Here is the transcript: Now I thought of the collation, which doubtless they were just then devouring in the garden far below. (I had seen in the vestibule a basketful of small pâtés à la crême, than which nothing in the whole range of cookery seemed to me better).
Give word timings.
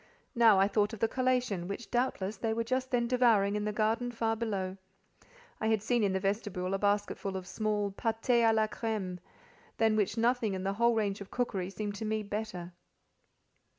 Now 0.33 0.59
I 0.59 0.67
thought 0.67 0.93
of 0.93 0.99
the 0.99 1.07
collation, 1.07 1.67
which 1.67 1.91
doubtless 1.91 2.35
they 2.37 2.55
were 2.55 2.63
just 2.63 2.89
then 2.89 3.05
devouring 3.07 3.55
in 3.55 3.65
the 3.65 3.71
garden 3.71 4.09
far 4.09 4.35
below. 4.35 4.77
(I 5.59 5.67
had 5.67 5.83
seen 5.83 6.01
in 6.03 6.11
the 6.11 6.19
vestibule 6.19 6.73
a 6.73 6.79
basketful 6.79 7.37
of 7.37 7.45
small 7.45 7.91
pâtés 7.91 8.41
à 8.41 8.51
la 8.51 8.65
crême, 8.65 9.19
than 9.77 9.95
which 9.95 10.17
nothing 10.17 10.55
in 10.55 10.63
the 10.63 10.73
whole 10.73 10.95
range 10.95 11.21
of 11.21 11.29
cookery 11.29 11.69
seemed 11.69 11.93
to 11.93 12.05
me 12.05 12.23
better). 12.23 12.73